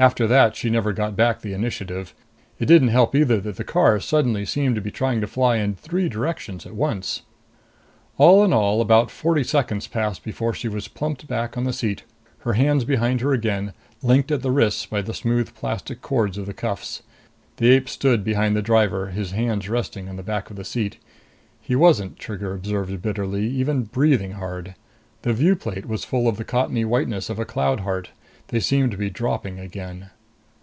After 0.00 0.26
that 0.28 0.56
she 0.56 0.70
never 0.70 0.94
got 0.94 1.14
back 1.14 1.42
the 1.42 1.52
initiative. 1.52 2.14
It 2.58 2.64
didn't 2.64 2.88
help 2.88 3.14
either 3.14 3.38
that 3.42 3.56
the 3.56 3.64
car 3.64 4.00
suddenly 4.00 4.46
seemed 4.46 4.76
to 4.76 4.80
be 4.80 4.90
trying 4.90 5.20
to 5.20 5.26
fly 5.26 5.56
in 5.56 5.74
three 5.74 6.08
directions 6.08 6.64
at 6.64 6.74
once. 6.74 7.20
All 8.16 8.42
in 8.42 8.50
all, 8.50 8.80
about 8.80 9.10
forty 9.10 9.44
seconds 9.44 9.86
passed 9.88 10.24
before 10.24 10.54
she 10.54 10.68
was 10.68 10.88
plumped 10.88 11.28
back 11.28 11.58
on 11.58 11.64
the 11.64 11.72
seat, 11.74 12.04
her 12.38 12.54
hands 12.54 12.84
behind 12.86 13.20
her 13.20 13.34
again, 13.34 13.74
linked 14.02 14.32
at 14.32 14.40
the 14.40 14.50
wrists 14.50 14.86
by 14.86 15.02
the 15.02 15.12
smooth 15.12 15.54
plastic 15.54 16.00
cords 16.00 16.38
of 16.38 16.46
the 16.46 16.54
cuffs. 16.54 17.02
The 17.58 17.70
ape 17.70 17.86
stood 17.86 18.24
behind 18.24 18.56
the 18.56 18.62
driver, 18.62 19.08
his 19.08 19.32
hands 19.32 19.68
resting 19.68 20.08
on 20.08 20.16
the 20.16 20.22
back 20.22 20.48
of 20.48 20.56
the 20.56 20.64
seat. 20.64 20.96
He 21.60 21.76
wasn't, 21.76 22.18
Trigger 22.18 22.54
observed 22.54 23.02
bitterly, 23.02 23.44
even 23.48 23.82
breathing 23.82 24.32
hard. 24.32 24.76
The 25.20 25.34
view 25.34 25.56
plate 25.56 25.84
was 25.84 26.06
full 26.06 26.26
of 26.26 26.38
the 26.38 26.44
cottony 26.44 26.86
whiteness 26.86 27.28
of 27.28 27.38
a 27.38 27.44
cloud 27.44 27.80
heart. 27.80 28.08
They 28.48 28.58
seemed 28.58 28.90
to 28.90 28.96
be 28.96 29.10
dropping 29.10 29.60
again. 29.60 30.10